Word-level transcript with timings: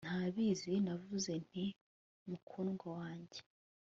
Ntabizi 0.05 0.71
navuze 0.85 1.31
nti 1.45 1.65
Mukundwa 2.29 2.87
wanjye 2.99 3.39